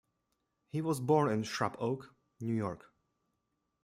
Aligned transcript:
He 0.71 0.81
was 0.81 0.99
born 0.99 1.29
in 1.31 1.43
Shrub 1.43 1.75
Oak, 1.77 2.15
New 2.39 2.55
York. 2.55 2.91